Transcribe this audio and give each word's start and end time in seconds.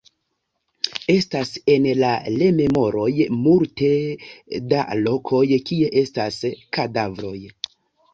Estas 1.15 1.49
en 1.73 1.83
la 1.99 2.13
rememoroj 2.39 3.09
multe 3.41 3.89
da 4.71 4.81
lokoj, 5.03 5.43
kie 5.69 5.91
estas 6.03 6.39
kadavroj. 6.79 7.35